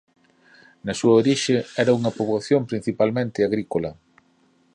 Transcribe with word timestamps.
Na 0.85 0.93
súa 0.99 1.17
orixe 1.21 1.55
era 1.83 1.95
unha 1.99 2.15
poboación 2.17 2.61
principalmente 2.71 3.39
agrícola. 3.49 3.91